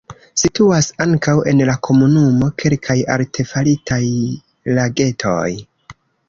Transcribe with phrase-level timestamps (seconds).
[0.43, 4.01] Situas ankaŭ en la komunumo kelkaj artefaritaj
[4.81, 5.47] lagetoj.